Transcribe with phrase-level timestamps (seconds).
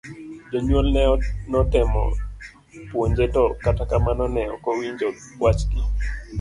[0.51, 1.03] Jonyuol ne
[1.51, 2.03] notemo
[2.89, 5.07] puonje to kata kamano ne okowinjo
[5.41, 5.81] wach gi.